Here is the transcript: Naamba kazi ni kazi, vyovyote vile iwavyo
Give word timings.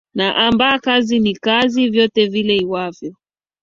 Naamba 0.15 0.79
kazi 0.79 1.19
ni 1.19 1.33
kazi, 1.35 1.81
vyovyote 1.89 2.25
vile 2.27 2.55
iwavyo 2.57 3.13